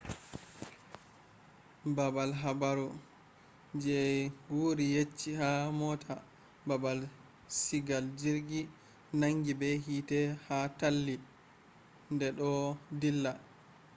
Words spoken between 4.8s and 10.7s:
yecci ha mota baabal sigal jirgi nangi be hiite ha